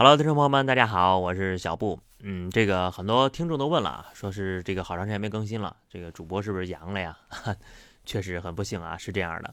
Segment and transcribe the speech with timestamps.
[0.00, 1.98] Hello，听众朋友们，大家好，我是小布。
[2.20, 7.18] 嗯，这个很多听众都问了啊，说是这个好长时间没更新了，这个主播是不是阳了呀？
[8.06, 9.52] 确实很不幸啊，是这样的。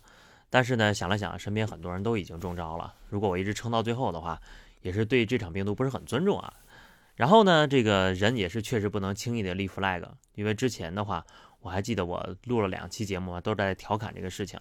[0.52, 4.39] 但是呢，想了想，身边很多人都已经中招了，如果我一直撑到最后的话，
[4.84, 6.54] 也是对这场病毒不是很尊重啊。
[7.16, 11.26] 然后呢，这个人也是确实不能轻易的立 flag，因为之前的话，
[11.62, 14.60] 我还记得我录了两期节目啊，都在调侃这个事情。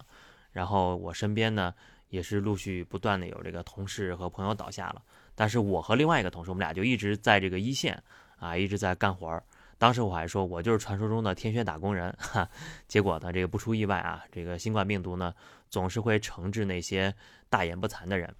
[0.51, 1.71] 然后我身边呢，
[2.09, 5.03] 也是陆续不断的有这个同事和朋友倒下了。
[5.35, 8.01] 但是我和另外一个同事，我们俩就一直在这个一线
[8.37, 9.43] 啊，一直在干活儿。
[9.77, 12.15] 当时我还说，我就是传说中的天选打工人。
[12.17, 12.49] 哈，
[12.87, 15.35] 结果呢，这个不出意外啊，这个新冠病毒呢，
[15.69, 17.13] 总是会惩治那些
[17.49, 18.33] 大言不惭的人。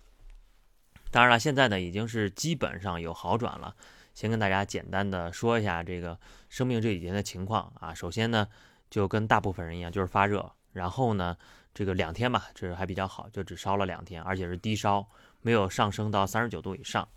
[1.12, 3.75] 当然了，现在呢，已经是基本上有好转了。
[4.14, 6.17] 先跟大家简单的说一下这个
[6.48, 7.94] 生病这几天的情况啊。
[7.94, 8.48] 首先呢，
[8.89, 10.50] 就跟大部分人一样，就是发热。
[10.72, 11.36] 然后呢，
[11.73, 15.05] 这个两天吧，这还比较好，就只烧了两天，而且是低烧。
[15.45, 17.08] 没有上升到三十九度以上，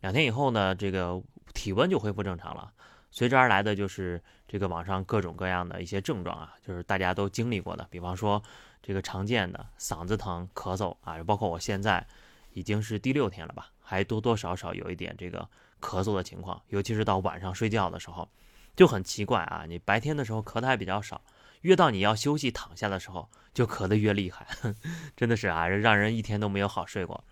[0.00, 1.22] 两天以后呢，这个
[1.54, 2.72] 体温就恢复正常了。
[3.12, 8.42] 随之而来的就是这个网上各种各样的一些症状啊，就是大家都经历过的，比方说
[8.82, 12.04] 这个常见的嗓子疼、咳嗽啊，包括我现在
[12.52, 15.48] 已经是第六天了吧，还多多少少有一点这个
[15.80, 18.28] 咳嗽的情况，尤其是到晚上睡觉的时候，
[18.74, 19.64] 就很奇怪啊。
[19.68, 21.22] 你白天的时候咳的还比较少，
[21.60, 24.44] 越到你要休息躺下的时候，就咳得越厉害，
[25.16, 27.22] 真的是啊，让人一天都没有好睡过。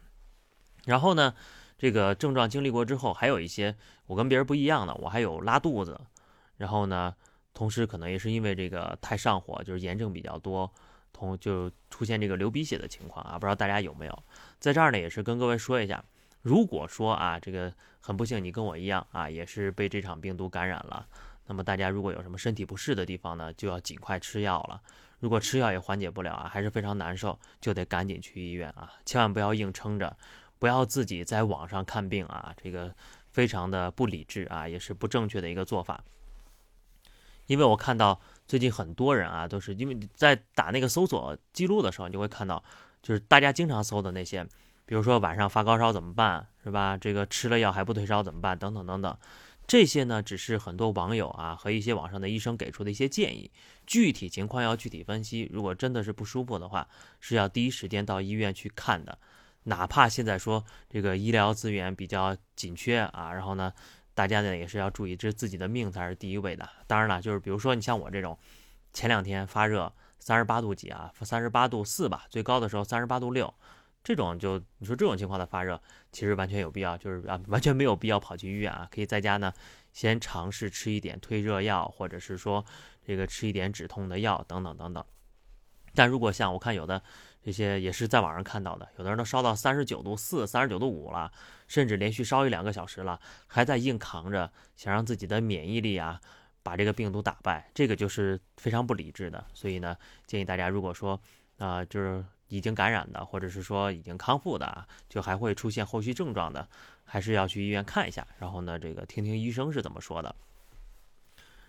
[0.86, 1.34] 然后呢，
[1.76, 6.00] 这个症状经历过之后，还有一些我跟别人不一样的，我还有拉肚子，
[6.56, 7.14] 然后呢，
[7.52, 10.72] 同时可能也是因为这个太上火，就是炎症比较多，
[11.12, 14.22] 同就出现这个流鼻血的情况啊，不知道大家有没有？
[14.58, 16.02] 在这儿呢，也是跟各位说一下，
[16.40, 21.06] 如果说啊，这个很不幸你跟我一样啊，也是被这场病毒感染了，
[21.46, 24.80] 那么大家如果有什么身体不适的地方呢，就要尽快吃药了。
[25.18, 30.14] 如果吃药也缓解不了啊，还是非常难受，就得赶紧去医院啊，千万不要硬撑着。
[30.58, 32.94] 不要自己在网上看病啊，这个
[33.30, 36.02] 非常的不理智啊，也是不正确的一个做法。
[37.46, 42.62] 因为我看到最近很多人啊，都是因为在打那个搜索记录的时候，你就会看到，
[43.02, 44.44] 就是大家经常搜的那些，
[44.84, 46.96] 比如说晚上发高烧怎么办，是吧？
[46.96, 48.58] 这个吃了药还不退烧怎么办？
[48.58, 49.16] 等等等等，
[49.66, 53.50] 这些呢，只是很多网友啊和一些网上的医生给出的一些建议，
[53.86, 55.48] 具体情况要具体分析。
[55.52, 56.88] 如果真的是不舒服的话，
[57.20, 59.16] 是要第一时间到医院去看的。
[59.68, 63.72] 哪怕现在说这个医疗资源比较紧缺啊，然后呢，
[64.14, 66.68] 大家呢也是要注意，这自己的命才是第一位的。
[66.86, 68.38] 当然了，就是比如说你像我这种，
[68.92, 73.52] 前两天发热三十八度几啊，三十八度四吧，最高的时候三十八度六，
[74.04, 79.52] 这种就你说这种情况的发热，其实完全有必要，就是啊完全没有必要跑去医院啊，可以在家呢
[79.92, 82.64] 先尝试吃一点退热药，或者是说
[83.04, 85.04] 这个吃一点止痛的药等等等等。
[85.92, 87.02] 但如果像我看有的。
[87.46, 91.30] 这些也是在网上看到的，有的人都烧到三十九度四、三十九度五了，
[91.68, 96.20] 甚至连续烧一两个小时了，还在硬扛着，想让自己的免疫力啊
[96.64, 99.46] 把这个病毒打败，这个就是非常不理智的。
[99.54, 99.96] 所以呢，
[100.26, 101.20] 建议大家如果说
[101.58, 106.68] 啊，就是已经感染的，或者是说已经康复的啊，就还会出现后续症状的，
[107.04, 110.34] 还是要去医院看一下，然后呢，这个听听医生是怎么说的。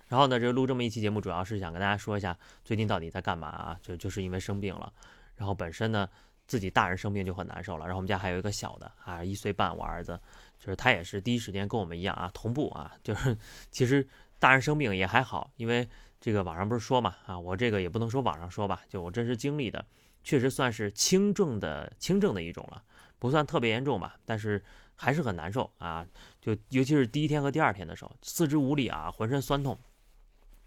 [0.07, 2.35] 然后呢，这录这么一期节目，主要是想跟大家说一下
[2.65, 3.79] 最近到底在干嘛啊？
[3.83, 4.91] 就就是因为生病了。
[5.37, 6.09] 然后本身呢，
[6.45, 7.85] 自己大人生病就很难受了。
[7.85, 10.19] 然后我们家还有一个小的啊，一岁半，我儿子，
[10.59, 13.37] 就是他也是第一时间跟我们一样啊，同步啊，就是
[13.71, 14.05] 其实
[14.39, 15.87] 大人生病也还好，因为
[16.19, 19.85] 这个网上不是说嘛啊，我这个也不能说网上说吧，就我真实经历的，
[20.23, 22.83] 确实算是轻症的轻症的一种了，
[23.19, 24.63] 不算特别严重吧，但是
[24.95, 26.05] 还是很难受啊，
[26.41, 29.77] 就尤其是第一天和第二天的时候，四肢无力啊，浑身酸痛，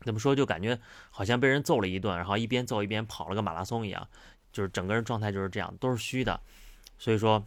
[0.03, 0.79] 怎么说就感觉
[1.11, 4.07] 好像被人揍了一顿，然后一边揍一边跑了个马拉松一样。
[4.53, 6.41] 就是整个人状态就是这样，都是虚的，
[6.99, 7.43] 所以说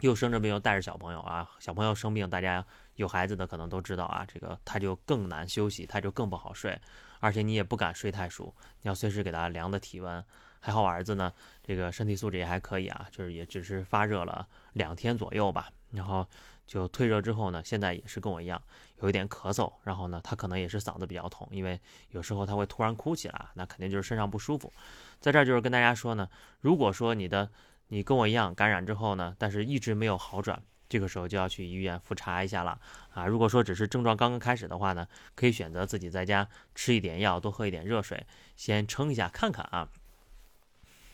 [0.00, 2.64] 又生着病又带着小朋友啊，小朋友生病，大家
[2.96, 6.78] 有孩子的可能都知道啊，这个他就更难休息，他就更不好睡，
[7.20, 10.24] 而且你也不敢睡太熟，你要随时给他量的体温。
[10.64, 16.24] 还好我儿子呢，这个身体素质也还可以啊，就是也只是发热了两天左右吧，然后
[16.72, 18.58] 就退热之后呢，现在也是跟我一样
[19.02, 21.78] 有一点咳嗽，然后呢，他可能也是嗓子比较痛，因为
[22.12, 24.72] 有时候他会突然哭起来，那肯定就是身上不舒服。
[25.20, 26.26] 在这儿就是跟大家说呢，
[26.62, 27.50] 如果说你的
[27.88, 32.80] 你跟我一样感染之后呢，但是一直没有好转，这个时候就要去医院复查一下了
[33.10, 33.26] 啊。
[33.26, 38.26] 如果说只是症状刚刚开始的话呢，可以选择自己在家吃一点药，多喝一点热水，
[38.56, 39.90] 先撑一下看看啊。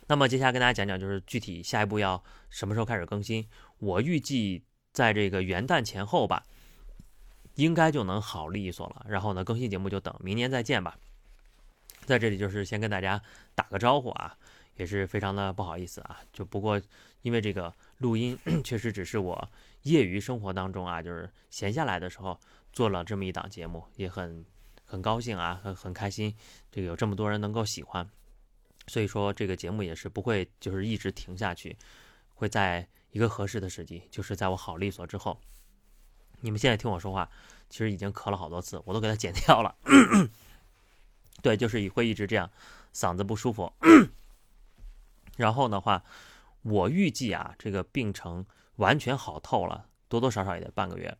[0.07, 3.45] 那么接下来跟大家讲讲，就是具体下一步要什么时候开始更新，
[3.79, 4.63] 我预计
[4.99, 6.45] 在这个元旦前后吧，
[7.55, 9.07] 应该就能好利索了。
[9.09, 10.99] 然后呢，更新节目就等明年再见吧。
[12.05, 13.23] 在这里就是先跟大家
[13.55, 14.37] 打个招呼啊，
[14.75, 16.19] 也是非常的不好意思啊。
[16.33, 16.83] 就不过
[17.23, 19.49] 因为这个录音 确实只是我
[19.85, 22.37] 业余生活当中啊，就是闲下来的时候
[22.73, 24.45] 做了这么一档节目，也很
[24.85, 26.35] 很高兴啊，很很开心，
[26.73, 28.05] 这个有这么多人能够喜欢。
[28.89, 31.77] 所以说这个节目也是不会就是一直停下去，
[32.35, 35.39] 会在一个合适的时机，就是在我好利索之后。
[36.41, 37.29] 你们现在听我说话，
[37.69, 39.75] 其实已经咳了好多次，我都给它剪掉了。
[41.43, 42.51] 对，就是会一直这样，
[42.95, 43.73] 嗓子不舒服。
[45.37, 46.05] 然后的话，
[46.63, 48.47] 我预计啊，这个病程
[48.77, 51.17] 完全好透了，多多少少也得半个月。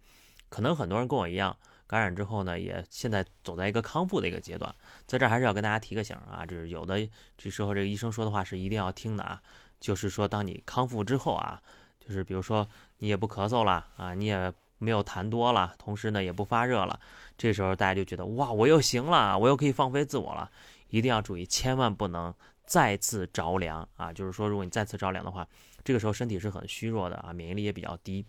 [0.49, 1.57] 可能很多人跟我一样，
[1.89, 4.73] 感染之后呢，也现在走在一个康复的一个阶段。
[5.07, 7.01] 在这儿还是要跟大家提个醒啊，就是有的
[7.37, 9.43] 这时候这个医生说的话是一定要听的啊，
[9.81, 11.61] 就是说当你康复之后啊，
[11.99, 12.69] 就是比如说
[12.99, 14.53] 你也不咳嗽了啊，你也。
[14.81, 17.01] 没有痰多了，同时呢也不发热了，
[17.37, 20.49] 这时候大家就觉得哇，我又行了，我又可以放飞自我了。
[20.89, 22.33] 一定要注意，千万不能
[22.65, 24.13] 再次着凉啊！
[24.13, 25.45] 就是说，如果你再次着凉的话，
[25.83, 28.25] 这个时候身体是很虚弱的啊，免疫力也比较低。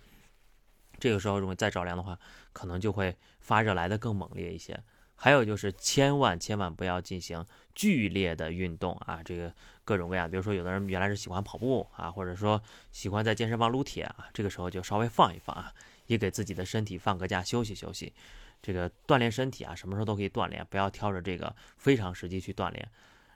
[1.00, 2.20] 这个时候如果再着凉的话，
[2.54, 4.80] 可能就会发热来的更猛烈一些。
[5.16, 9.22] 还有就是，千万千万不要进行剧烈的运动啊！
[9.22, 9.54] 这个
[9.84, 12.62] 各种各样，比如说有的人原来是喜欢跑步啊，或者说
[12.94, 15.74] 喜欢在健身房撸铁啊，这个时候就稍微放一放啊。
[16.08, 18.14] 也给自己的身体放个假，休息休息。
[18.62, 22.90] 这个锻炼身体啊，什么时候都可以锻炼，不要挑着这个非常时机去锻炼。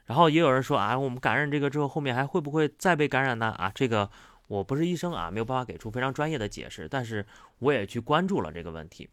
[0.06, 3.54] 然后也有人说啊，我们感染这个之后，后面还会不会再被感染呢？
[3.58, 4.10] 啊，这个
[4.46, 6.88] 我不是医生啊，没有办法给出非常专业的解释。
[6.88, 7.26] 但是
[7.58, 9.08] 我也去关注了这个问题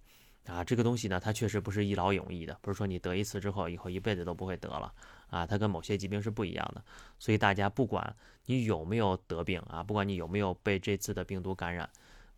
[0.46, 4.94] 啊，这个东西呢，它确实不是一劳永逸的，不是说你得一次之后，以后一辈子都不会得了
[5.30, 6.84] 啊，它跟某些疾病是不一样的。
[7.20, 11.90] 所以大家不管你有没有得病啊，不管你有没有被这次的病毒感染。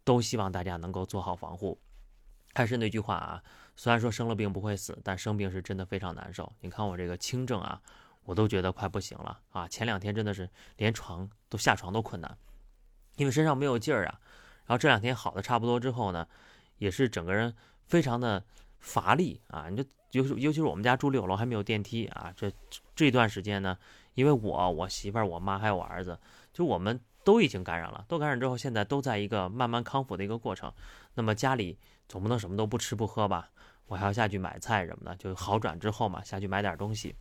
[0.05, 1.79] 都希望大家能够做好防护。
[2.53, 3.41] 还是那句话啊，
[3.77, 6.51] 虽然说生了病不会死，但生病是真的非常难受。
[6.59, 7.81] 你看我这个轻症啊，
[8.25, 9.65] 我都觉得快不行了啊。
[9.69, 12.37] 前两天真的是连床都下床都困难，
[13.15, 14.19] 因为身上没有劲儿啊。
[14.65, 16.27] 然后这两天好的差不多之后呢，
[16.77, 17.53] 也是整个人
[17.85, 18.43] 非常的
[18.79, 19.69] 乏力啊。
[19.69, 22.51] 你就尤尤其是我们家住六楼还没有电梯啊，这
[22.95, 23.77] 这段时间呢，
[24.13, 26.19] 因为我、我媳妇儿、我妈还有我儿子，
[26.53, 26.99] 就我们。
[27.25, 30.69] 都已经感染了，都感染之后，现在都在一个慢慢康复的一个过程。
[31.13, 33.49] 那么家里总不能什么都不吃不喝吧？
[33.85, 37.15] 我还要下去买菜什么的，就好转之后嘛，下去买点东西。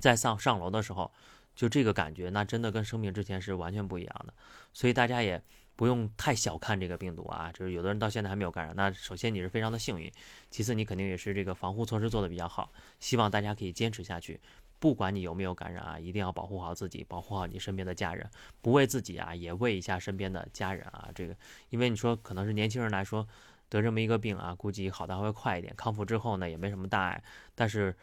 [0.00, 1.12] 再上上楼的时候，
[1.54, 4.34] 就这个感觉，那真的跟生病之前是完全不一样的。
[4.72, 5.42] 所以大家也
[5.76, 10.10] 不用太小看这个病毒啊，就是有的人到现在还没有感染，那首先你是非常的幸运，
[10.50, 12.72] 其次你肯定也是这个防护措施做的比较好。
[13.00, 14.40] 希望大家可以坚持下去。
[14.80, 18.28] 不管你有没有感染啊，一定要保护好自己，保护好你身边的家人，
[18.60, 21.08] 不为自己啊，也为一下身边的家人啊。
[21.14, 21.34] 这个，
[21.70, 23.26] 因为你说可能是年轻人来说
[23.70, 27.22] 得这么一个病啊，估计好的还会快一点，康复之后呢也没什么大碍。
[27.54, 27.96] 但是，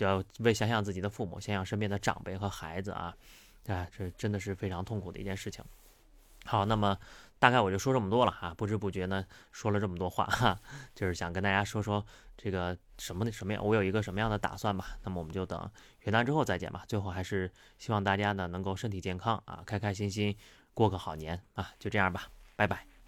[0.00, 3.14] 就要为想想自己的父母，想想身边的长辈和孩子啊，
[3.66, 5.62] 啊，这真的是非常痛苦的一件事情。
[6.46, 6.96] 好，那么。
[7.40, 10.60] 大概我就说这么多了哈，不知不觉呢说了这么多话哈，
[10.94, 12.04] 就是想跟大家说说
[12.36, 14.98] 这个什么的什么样，我有一个什么样的打算吧。
[15.04, 15.58] 那么我们就等
[16.00, 16.84] 元旦之后再见吧。
[16.86, 20.36] 最后还是希望大家呢能够身体健康啊，开开心心
[20.74, 22.99] 过个好年啊，就这样吧，拜拜。